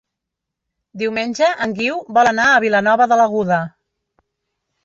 Diumenge 1.01 1.51
en 1.67 1.77
Guiu 1.81 2.01
vol 2.19 2.31
anar 2.31 2.47
a 2.55 2.65
Vilanova 2.65 3.09
de 3.13 3.21
l'Aguda. 3.23 3.61